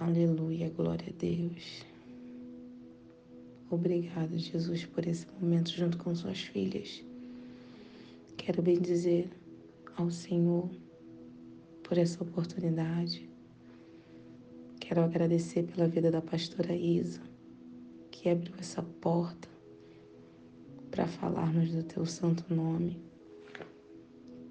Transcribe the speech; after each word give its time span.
Aleluia, 0.00 0.70
glória 0.70 1.08
a 1.08 1.18
Deus. 1.18 1.84
Obrigado, 3.68 4.38
Jesus, 4.38 4.84
por 4.84 5.04
esse 5.04 5.26
momento 5.40 5.72
junto 5.72 5.98
com 5.98 6.14
suas 6.14 6.40
filhas. 6.40 7.02
Quero 8.36 8.62
bem 8.62 8.80
dizer 8.80 9.28
ao 9.96 10.08
Senhor 10.08 10.70
por 11.82 11.98
essa 11.98 12.22
oportunidade. 12.22 13.28
Quero 14.78 15.02
agradecer 15.02 15.64
pela 15.64 15.88
vida 15.88 16.12
da 16.12 16.22
pastora 16.22 16.76
Isa, 16.76 17.20
que 18.12 18.28
abriu 18.28 18.54
essa 18.56 18.84
porta 18.84 19.48
para 20.92 21.08
falarmos 21.08 21.72
do 21.72 21.82
teu 21.82 22.06
santo 22.06 22.44
nome. 22.54 22.96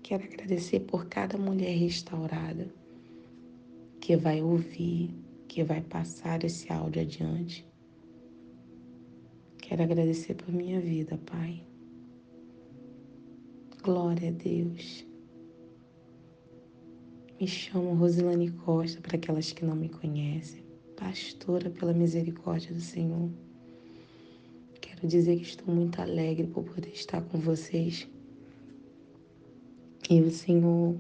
Quero 0.04 0.26
agradecer 0.26 0.82
por 0.82 1.06
cada 1.06 1.38
mulher 1.38 1.74
restaurada 1.78 2.68
que 4.02 4.18
vai 4.18 4.42
ouvir, 4.42 5.10
que 5.48 5.64
vai 5.64 5.82
passar 5.82 6.44
esse 6.44 6.72
áudio 6.72 7.02
adiante. 7.02 7.68
Quero 9.58 9.84
agradecer 9.84 10.36
por 10.36 10.54
minha 10.54 10.80
vida, 10.80 11.18
Pai. 11.26 11.62
Glória 13.84 14.30
a 14.30 14.32
Deus. 14.32 15.06
Me 17.40 17.48
chamo 17.48 17.94
Rosilane 17.94 18.52
Costa, 18.52 19.00
para 19.02 19.16
aquelas 19.16 19.52
que 19.52 19.64
não 19.64 19.76
me 19.76 19.90
conhecem, 19.90 20.64
pastora 20.96 21.70
pela 21.70 21.94
misericórdia 21.94 22.74
do 22.74 22.82
Senhor. 22.82 23.30
Quero 24.82 25.08
dizer 25.08 25.38
que 25.38 25.44
estou 25.44 25.74
muito 25.74 26.02
alegre 26.02 26.48
por 26.48 26.64
poder 26.64 26.90
estar 26.90 27.22
com 27.22 27.38
vocês. 27.38 28.08
E 30.10 30.20
o 30.22 30.32
Senhor 30.32 30.98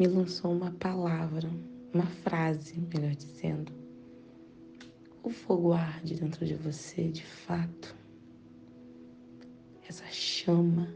me 0.00 0.06
lançou 0.06 0.50
uma 0.50 0.72
palavra, 0.72 1.48
uma 1.92 2.06
frase, 2.06 2.80
melhor 2.92 3.14
dizendo. 3.14 3.72
O 5.22 5.30
fogo 5.30 5.72
arde 5.72 6.14
dentro 6.14 6.44
de 6.44 6.54
você, 6.54 7.08
de 7.08 7.24
fato. 7.24 7.96
Essa 9.88 10.06
chama, 10.06 10.94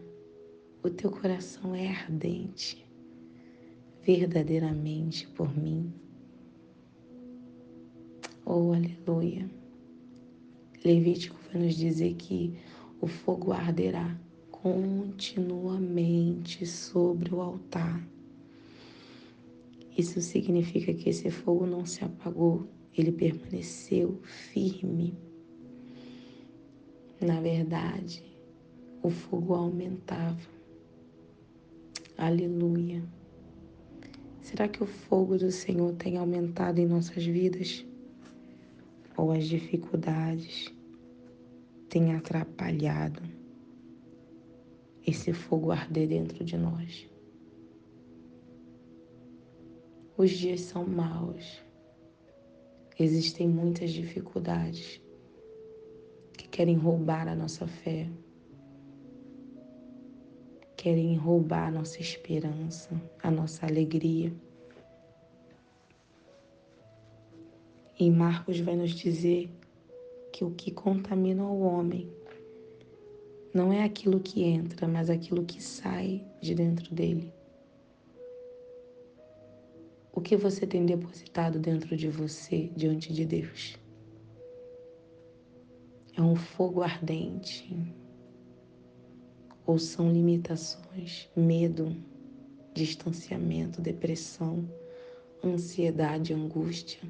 o 0.83 0.91
teu 0.91 1.11
coração 1.11 1.74
é 1.74 1.89
ardente 1.89 2.86
verdadeiramente 4.06 5.27
por 5.28 5.55
mim. 5.58 5.92
Oh, 8.44 8.72
aleluia. 8.72 9.50
Levítico 10.84 11.36
vai 11.52 11.62
nos 11.62 11.74
dizer 11.74 12.14
que 12.14 12.56
o 13.00 13.08
fogo 13.08 13.52
arderá 13.52 14.17
continuamente 14.52 16.64
sobre 16.64 17.34
o 17.34 17.41
altar. 17.41 18.06
Isso 19.97 20.20
significa 20.20 20.92
que 20.92 21.08
esse 21.08 21.30
fogo 21.30 21.66
não 21.66 21.86
se 21.86 22.05
apagou, 22.05 22.69
ele 22.94 23.11
permaneceu 23.11 24.20
firme. 24.22 25.16
Na 27.19 27.41
verdade, 27.41 28.22
o 29.02 29.08
fogo 29.08 29.55
aumentava. 29.55 30.39
Aleluia. 32.19 33.02
Será 34.42 34.69
que 34.69 34.83
o 34.83 34.86
fogo 34.86 35.39
do 35.39 35.50
Senhor 35.50 35.94
tem 35.94 36.19
aumentado 36.19 36.78
em 36.78 36.86
nossas 36.86 37.24
vidas? 37.24 37.84
Ou 39.17 39.33
as 39.33 39.47
dificuldades 39.48 40.72
têm 41.89 42.14
atrapalhado 42.14 43.22
esse 45.06 45.33
fogo 45.33 45.72
arder 45.72 46.06
dentro 46.08 46.44
de 46.44 46.58
nós? 46.58 47.16
Os 50.19 50.31
dias 50.31 50.62
são 50.62 50.86
maus, 50.86 51.62
existem 52.98 53.47
muitas 53.47 53.91
dificuldades 53.91 54.98
que 56.39 56.48
querem 56.48 56.75
roubar 56.75 57.29
a 57.29 57.35
nossa 57.35 57.67
fé, 57.67 58.08
querem 60.74 61.17
roubar 61.17 61.68
a 61.68 61.70
nossa 61.70 62.01
esperança, 62.01 62.90
a 63.23 63.30
nossa 63.30 63.67
alegria. 63.67 64.33
E 67.98 68.11
Marcos 68.11 68.58
vai 68.61 68.74
nos 68.74 68.92
dizer 68.92 69.51
que 70.33 70.45
o 70.45 70.51
que 70.51 70.70
contamina 70.70 71.45
o 71.45 71.61
homem 71.61 72.11
não 73.52 73.70
é 73.70 73.85
aquilo 73.85 74.19
que 74.20 74.45
entra, 74.45 74.89
mas 74.89 75.11
aquilo 75.11 75.45
que 75.45 75.63
sai 75.63 76.24
de 76.40 76.55
dentro 76.55 76.95
dele. 76.95 77.36
O 80.16 80.20
que 80.22 80.34
você 80.34 80.66
tem 80.66 80.86
depositado 80.86 81.58
dentro 81.58 81.94
de 81.94 82.08
você 82.08 82.70
diante 82.74 83.12
de 83.12 83.27
Deus? 83.27 83.77
É 86.16 86.22
um 86.22 86.34
fogo 86.34 86.82
ardente, 86.82 87.77
ou 89.66 89.78
são 89.78 90.10
limitações, 90.10 91.28
medo, 91.36 91.94
distanciamento, 92.72 93.82
depressão, 93.82 94.66
ansiedade, 95.44 96.33
angústia. 96.33 97.02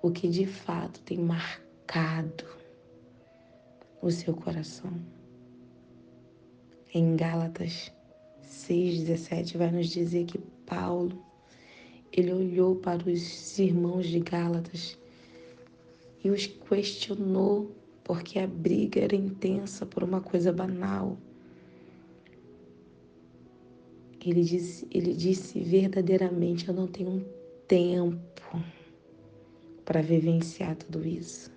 O 0.00 0.12
que 0.12 0.28
de 0.28 0.46
fato 0.46 1.00
tem 1.00 1.18
marcado 1.18 2.44
o 4.00 4.08
seu 4.08 4.36
coração. 4.36 4.92
Em 6.94 7.16
Gálatas 7.16 7.92
6,17 8.48 9.56
vai 9.56 9.70
nos 9.70 9.88
dizer 9.88 10.24
que 10.24 10.38
Paulo 10.66 11.22
ele 12.12 12.32
olhou 12.32 12.76
para 12.76 13.08
os 13.08 13.58
irmãos 13.58 14.06
de 14.06 14.20
Gálatas 14.20 14.98
e 16.24 16.30
os 16.30 16.46
questionou 16.46 17.70
porque 18.02 18.38
a 18.38 18.46
briga 18.46 19.00
era 19.00 19.14
intensa 19.14 19.84
por 19.84 20.02
uma 20.02 20.20
coisa 20.20 20.50
banal. 20.50 21.18
Ele 24.24 24.42
disse, 24.42 24.86
ele 24.90 25.12
disse 25.12 25.60
verdadeiramente: 25.60 26.68
Eu 26.68 26.74
não 26.74 26.86
tenho 26.86 27.24
tempo 27.66 28.18
para 29.84 30.02
vivenciar 30.02 30.74
tudo 30.76 31.06
isso, 31.06 31.50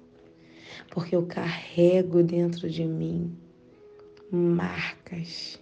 porque 0.90 1.16
eu 1.16 1.26
carrego 1.26 2.22
dentro 2.22 2.70
de 2.70 2.86
mim 2.86 3.36
marcas, 4.32 5.60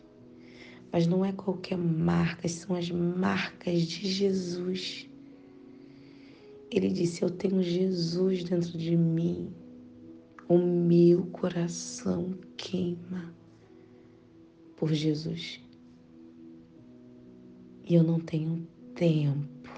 mas 0.91 1.05
não 1.05 1.23
é 1.23 1.31
qualquer 1.31 1.77
marcas, 1.77 2.51
são 2.53 2.75
as 2.75 2.89
marcas 2.89 3.83
de 3.83 4.07
Jesus. 4.07 5.07
Ele 6.71 6.89
disse: 6.89 7.23
Eu 7.23 7.29
tenho 7.29 7.61
Jesus 7.61 8.43
dentro 8.43 8.77
de 8.77 8.95
mim 8.95 9.53
o 10.47 10.57
meu 10.57 11.27
coração 11.27 12.33
queima 12.57 13.33
por 14.75 14.91
Jesus. 14.93 15.61
E 17.85 17.95
eu 17.95 18.03
não 18.03 18.19
tenho 18.19 18.67
tempo 18.95 19.69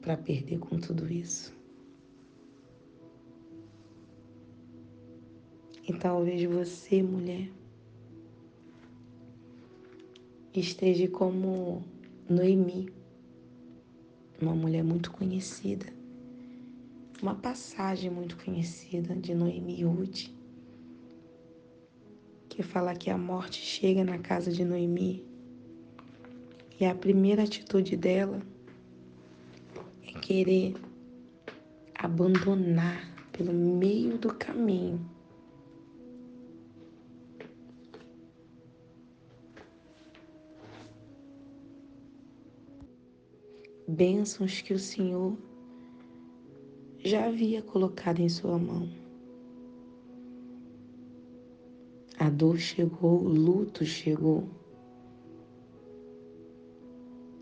para 0.00 0.16
perder 0.16 0.58
com 0.58 0.78
tudo 0.78 1.10
isso. 1.10 1.52
E 5.86 5.92
talvez 5.92 6.42
você, 6.44 7.02
mulher, 7.02 7.50
esteja 10.60 11.08
como 11.08 11.82
Noemi, 12.28 12.88
uma 14.40 14.54
mulher 14.54 14.84
muito 14.84 15.10
conhecida 15.10 15.86
uma 17.24 17.34
passagem 17.34 18.10
muito 18.10 18.36
conhecida 18.36 19.14
de 19.14 19.34
Noemi 19.34 19.80
e 19.80 19.84
Ruth, 19.84 20.26
que 22.50 22.62
fala 22.62 22.94
que 22.94 23.08
a 23.08 23.16
morte 23.16 23.62
chega 23.62 24.04
na 24.04 24.18
casa 24.18 24.52
de 24.52 24.62
Noemi 24.62 25.24
e 26.78 26.84
a 26.84 26.94
primeira 26.94 27.44
atitude 27.44 27.96
dela 27.96 28.42
é 30.06 30.12
querer 30.20 30.74
abandonar 31.94 33.08
pelo 33.32 33.54
meio 33.54 34.18
do 34.18 34.34
caminho 34.34 35.00
bênçãos 43.86 44.62
que 44.62 44.72
o 44.72 44.78
Senhor 44.78 45.36
já 46.98 47.26
havia 47.26 47.60
colocado 47.60 48.20
em 48.20 48.28
sua 48.28 48.58
mão. 48.58 48.88
A 52.18 52.30
dor 52.30 52.58
chegou, 52.58 53.20
o 53.22 53.28
luto 53.28 53.84
chegou. 53.84 54.44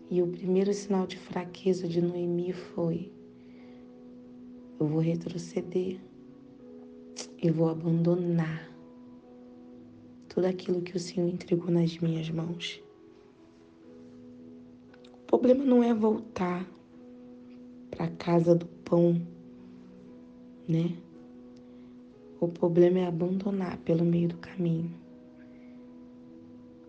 E 0.09 0.21
o 0.21 0.27
primeiro 0.27 0.73
sinal 0.73 1.07
de 1.07 1.17
fraqueza 1.17 1.87
de 1.87 2.01
Noemi 2.01 2.51
foi: 2.51 3.11
eu 4.79 4.87
vou 4.87 4.99
retroceder, 4.99 5.97
eu 7.41 7.53
vou 7.53 7.69
abandonar 7.69 8.69
tudo 10.27 10.45
aquilo 10.45 10.81
que 10.81 10.97
o 10.97 10.99
Senhor 10.99 11.29
entregou 11.29 11.71
nas 11.71 11.97
minhas 11.99 12.29
mãos. 12.29 12.82
Problema 15.33 15.65
não 15.65 15.83
é 15.83 15.91
voltar 15.91 16.63
para 17.89 18.05
a 18.05 18.11
casa 18.11 18.53
do 18.53 18.67
pão, 18.67 19.19
né? 20.69 20.95
O 22.39 22.47
problema 22.47 22.99
é 22.99 23.07
abandonar 23.07 23.79
pelo 23.79 24.05
meio 24.05 24.29
do 24.29 24.37
caminho. 24.37 24.93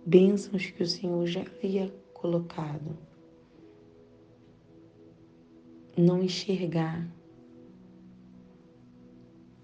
Bênçãos 0.05 0.67
que 0.67 0.82
o 0.82 0.87
Senhor 0.87 1.26
já 1.26 1.41
havia 1.41 1.88
colocado. 2.12 2.94
Não 5.97 6.23
enxergar 6.23 7.11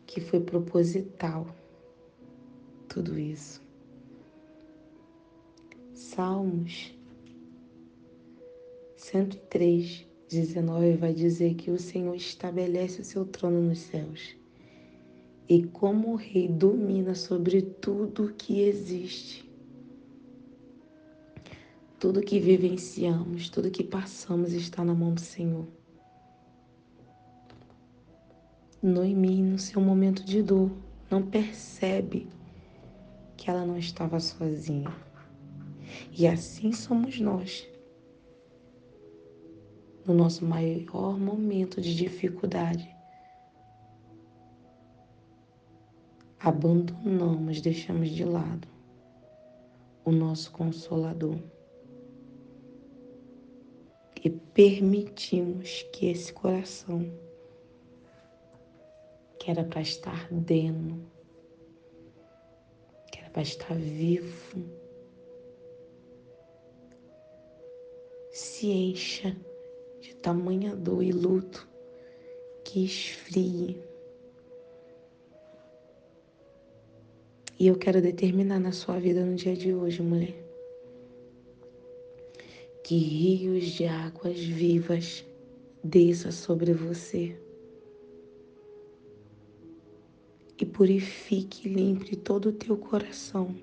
que 0.06 0.22
foi 0.22 0.40
proposital 0.40 1.54
tudo 2.88 3.18
isso. 3.18 3.60
Salmos 5.92 6.98
103, 9.00 10.06
19 10.28 10.96
vai 10.96 11.14
dizer 11.14 11.54
que 11.54 11.70
o 11.70 11.78
Senhor 11.78 12.14
estabelece 12.14 13.00
o 13.00 13.04
seu 13.04 13.24
trono 13.24 13.60
nos 13.62 13.78
céus 13.78 14.36
e 15.48 15.64
como 15.64 16.12
o 16.12 16.16
rei 16.16 16.46
domina 16.46 17.14
sobre 17.14 17.62
tudo 17.62 18.34
que 18.36 18.60
existe. 18.60 19.50
Tudo 21.98 22.20
que 22.20 22.38
vivenciamos, 22.38 23.48
tudo 23.48 23.70
que 23.70 23.82
passamos 23.82 24.52
está 24.52 24.84
na 24.84 24.92
mão 24.92 25.14
do 25.14 25.20
Senhor. 25.20 25.66
Noemi, 28.82 29.42
no 29.42 29.58
seu 29.58 29.80
momento 29.80 30.22
de 30.22 30.42
dor, 30.42 30.70
não 31.10 31.22
percebe 31.22 32.28
que 33.34 33.48
ela 33.48 33.64
não 33.64 33.78
estava 33.78 34.20
sozinha. 34.20 34.94
E 36.16 36.26
assim 36.26 36.70
somos 36.70 37.18
nós. 37.18 37.69
No 40.10 40.16
nosso 40.16 40.44
maior 40.44 41.16
momento 41.20 41.80
de 41.80 41.94
dificuldade, 41.94 42.92
abandonamos, 46.40 47.60
deixamos 47.60 48.10
de 48.10 48.24
lado 48.24 48.66
o 50.04 50.10
nosso 50.10 50.50
consolador 50.50 51.38
e 54.24 54.28
permitimos 54.28 55.84
que 55.92 56.06
esse 56.06 56.32
coração 56.32 57.08
que 59.38 59.48
era 59.48 59.62
para 59.62 59.80
estar 59.80 60.24
ardendo, 60.24 61.08
que 63.12 63.20
era 63.20 63.30
para 63.30 63.42
estar 63.42 63.76
vivo, 63.76 64.58
se 68.32 68.66
encha 68.72 69.36
tamanha 70.22 70.74
dor 70.74 71.02
e 71.02 71.12
luto 71.12 71.68
que 72.64 72.84
esfrie. 72.84 73.82
E 77.58 77.66
eu 77.66 77.76
quero 77.76 78.00
determinar 78.00 78.58
na 78.58 78.72
sua 78.72 78.98
vida 78.98 79.24
no 79.24 79.34
dia 79.34 79.54
de 79.54 79.74
hoje, 79.74 80.02
mulher, 80.02 80.34
que 82.82 82.96
rios 82.96 83.66
de 83.66 83.86
águas 83.86 84.38
vivas 84.38 85.24
desça 85.84 86.32
sobre 86.32 86.72
você. 86.72 87.36
e 90.60 90.66
purifique 90.66 91.66
e 91.66 91.72
limpe 91.72 92.16
todo 92.16 92.50
o 92.50 92.52
teu 92.52 92.76
coração, 92.76 93.56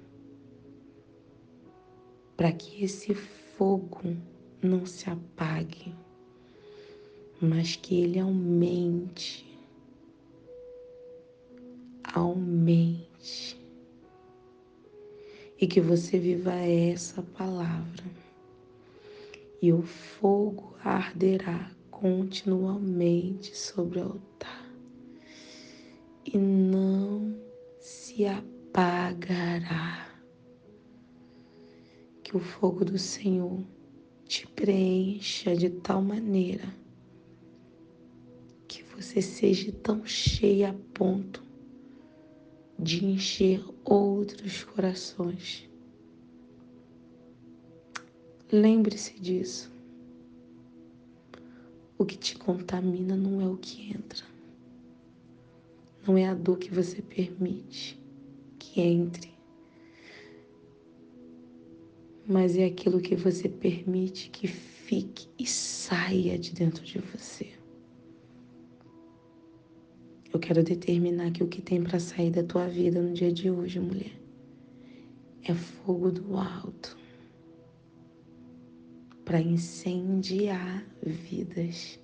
para 2.36 2.51
que 2.51 2.83
esse 2.83 3.13
fogo 3.13 4.18
não 4.62 4.86
se 4.86 5.10
apague, 5.10 5.94
mas 7.42 7.75
que 7.75 8.01
ele 8.01 8.19
aumente, 8.19 9.45
aumente, 12.04 13.60
e 15.60 15.68
que 15.68 15.81
você 15.81 16.18
viva 16.18 16.54
essa 16.54 17.22
palavra, 17.22 18.04
e 19.62 19.72
o 19.72 19.81
fogo 19.81 20.75
arderá 20.84 21.72
continuamente 21.92 23.57
sobre 23.57 24.00
o 24.00 24.04
altar. 24.04 24.72
E 26.25 26.38
não 26.38 27.36
se 27.80 28.25
apagará. 28.25 30.06
Que 32.24 32.36
o 32.36 32.39
fogo 32.39 32.84
do 32.84 32.98
Senhor 33.00 33.63
te 34.25 34.45
preencha 34.48 35.56
de 35.56 35.69
tal 35.69 36.01
maneira 36.01 36.68
você 38.98 39.22
seja 39.22 39.72
tão 39.72 40.04
cheia 40.08 40.72
a 40.72 40.74
ponto 40.74 41.44
de 42.80 43.06
encher 43.06 43.64
outros 43.86 44.64
corações. 44.64 45.70
Lembre-se 48.52 49.20
disso. 49.20 49.72
O 51.96 52.06
que 52.06 52.18
te 52.18 52.36
contamina 52.38 53.16
não 53.16 53.40
é 53.40 53.48
o 53.48 53.58
que 53.58 53.92
entra. 53.92 54.26
Não 56.08 56.18
é 56.18 56.26
a 56.26 56.34
dor 56.34 56.58
que 56.58 56.74
você 56.74 57.00
permite 57.00 58.02
que 58.58 58.82
entre, 58.82 59.32
mas 62.26 62.58
é 62.58 62.66
aquilo 62.66 63.00
que 63.00 63.16
você 63.16 63.48
permite 63.48 64.30
que 64.30 64.48
fique 64.48 65.28
e 65.38 65.46
saia 65.46 66.38
de 66.40 66.52
dentro 66.54 66.84
de 66.84 66.98
você. 67.00 67.56
Eu 70.38 70.39
quero 70.39 70.63
determinar 70.63 71.31
que 71.31 71.44
o 71.44 71.48
que 71.48 71.63
tem 71.63 71.81
para 71.81 72.00
sair 72.00 72.30
da 72.30 72.44
tua 72.44 72.68
vida 72.68 73.01
no 73.01 73.12
dia 73.12 73.34
de 73.34 73.50
hoje, 73.50 73.80
mulher, 73.80 74.16
é 75.42 75.51
fogo 75.51 76.12
do 76.12 76.38
alto 76.38 76.95
para 79.25 79.42
incendiar 79.42 80.86
vidas. 81.01 82.00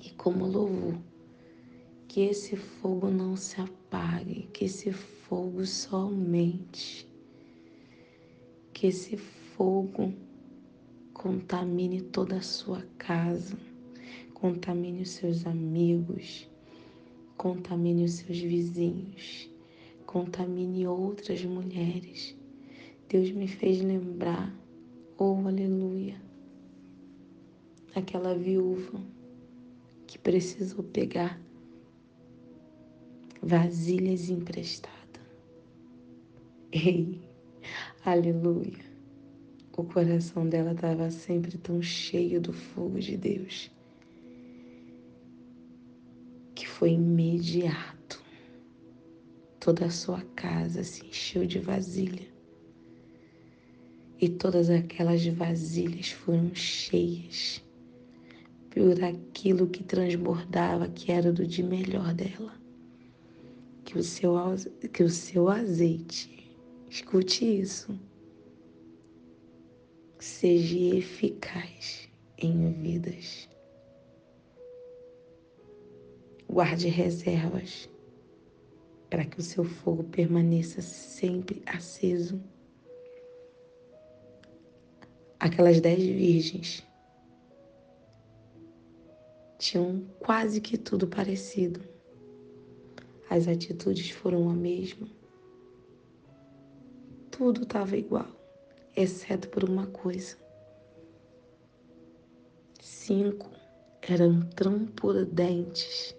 E 0.00 0.10
como 0.10 0.46
louvor, 0.46 0.96
que 2.06 2.20
esse 2.20 2.54
fogo 2.54 3.10
não 3.10 3.34
se 3.34 3.60
apague, 3.60 4.48
que 4.52 4.66
esse 4.66 4.92
fogo 4.92 5.66
só 5.66 6.02
aumente, 6.02 7.04
que 8.72 8.86
esse 8.86 9.16
fogo 9.16 10.14
contamine 11.12 12.00
toda 12.00 12.36
a 12.36 12.42
sua 12.42 12.86
casa, 12.96 13.58
contamine 14.32 15.02
os 15.02 15.10
seus 15.10 15.44
amigos, 15.44 16.48
contamine 17.40 18.04
os 18.04 18.16
seus 18.16 18.38
vizinhos, 18.38 19.50
contamine 20.04 20.86
outras 20.86 21.42
mulheres. 21.42 22.36
Deus 23.08 23.30
me 23.30 23.48
fez 23.48 23.80
lembrar, 23.80 24.54
oh 25.16 25.36
aleluia, 25.46 26.20
aquela 27.94 28.34
viúva 28.34 29.00
que 30.06 30.18
precisou 30.18 30.84
pegar 30.84 31.40
vasilhas 33.40 34.28
emprestadas. 34.28 35.24
Ei, 36.70 37.22
aleluia. 38.04 38.84
O 39.74 39.82
coração 39.82 40.46
dela 40.46 40.72
estava 40.72 41.10
sempre 41.10 41.56
tão 41.56 41.80
cheio 41.80 42.38
do 42.38 42.52
fogo 42.52 43.00
de 43.00 43.16
Deus 43.16 43.70
foi 46.80 46.92
imediato. 46.92 48.24
Toda 49.60 49.84
a 49.84 49.90
sua 49.90 50.22
casa 50.34 50.82
se 50.82 51.04
encheu 51.06 51.44
de 51.44 51.58
vasilha. 51.58 52.26
E 54.18 54.30
todas 54.30 54.70
aquelas 54.70 55.26
vasilhas 55.26 56.10
foram 56.10 56.54
cheias 56.54 57.62
por 58.70 59.04
aquilo 59.04 59.66
que 59.66 59.84
transbordava, 59.84 60.88
que 60.88 61.12
era 61.12 61.30
do 61.30 61.46
de 61.46 61.62
melhor 61.62 62.14
dela 62.14 62.58
que 63.84 63.98
o 63.98 64.02
seu, 64.02 64.32
que 64.90 65.02
o 65.02 65.10
seu 65.10 65.50
azeite, 65.50 66.50
escute 66.88 67.44
isso, 67.44 67.98
seja 70.18 70.96
eficaz 70.96 72.08
em 72.38 72.72
vidas. 72.72 73.49
Guarde 76.52 76.88
reservas 76.88 77.88
para 79.08 79.24
que 79.24 79.38
o 79.38 79.42
seu 79.42 79.62
fogo 79.62 80.02
permaneça 80.02 80.82
sempre 80.82 81.62
aceso. 81.64 82.42
Aquelas 85.38 85.80
dez 85.80 86.02
virgens 86.02 86.84
tinham 89.58 90.04
quase 90.18 90.60
que 90.60 90.76
tudo 90.76 91.06
parecido 91.06 91.80
as 93.30 93.46
atitudes 93.46 94.10
foram 94.10 94.50
a 94.50 94.52
mesma. 94.52 95.06
Tudo 97.30 97.62
estava 97.62 97.96
igual, 97.96 98.26
exceto 98.96 99.48
por 99.50 99.62
uma 99.62 99.86
coisa: 99.86 100.36
cinco 102.80 103.48
eram 104.02 104.40
tão 104.56 104.84
prudentes 104.86 106.18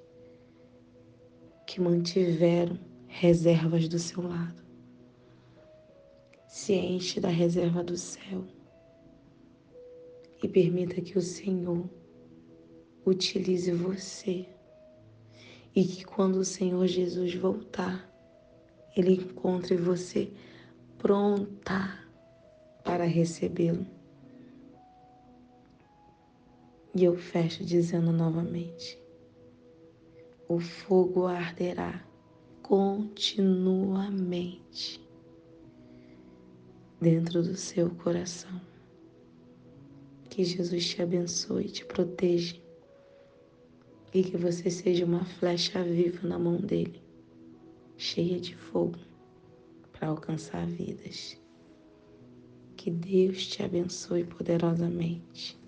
que 1.72 1.80
mantiveram 1.80 2.78
reservas 3.08 3.88
do 3.88 3.98
seu 3.98 4.22
lado. 4.22 4.62
Se 6.46 6.74
enche 6.74 7.22
da 7.22 7.30
reserva 7.30 7.82
do 7.82 7.96
céu 7.96 8.44
e 10.44 10.50
permita 10.50 11.00
que 11.00 11.18
o 11.18 11.22
Senhor 11.22 11.90
utilize 13.06 13.72
você 13.72 14.50
e 15.74 15.86
que 15.86 16.04
quando 16.04 16.40
o 16.40 16.44
Senhor 16.44 16.86
Jesus 16.88 17.36
voltar, 17.36 18.06
Ele 18.94 19.13
encontre 19.13 19.78
você 19.78 20.30
pronta 20.98 22.06
para 22.84 23.06
recebê-lo. 23.06 23.88
E 26.94 27.06
eu 27.06 27.16
fecho 27.16 27.63
dizendo 27.63 28.12
novamente: 28.12 29.00
o 30.53 30.60
fogo 30.60 31.27
arderá 31.27 32.05
continuamente 32.62 35.01
dentro 37.00 37.41
do 37.41 37.55
seu 37.55 37.89
coração. 37.91 38.60
Que 40.29 40.43
Jesus 40.43 40.89
te 40.89 41.01
abençoe 41.01 41.70
te 41.70 41.86
proteja 41.86 42.60
e 44.13 44.24
que 44.24 44.36
você 44.36 44.70
seja 44.70 45.05
uma 45.05 45.24
flecha 45.24 45.81
viva 45.86 46.27
na 46.27 46.38
mão 46.38 46.58
dele, 46.58 47.01
cheia 47.96 48.38
de 48.38 48.53
fogo 48.53 49.00
para 49.93 50.10
alcançar 50.10 50.67
vidas. 50.67 51.41
Que 52.75 52.91
Deus 52.91 53.48
te 53.48 53.63
abençoe 53.63 54.25
poderosamente. 54.25 55.61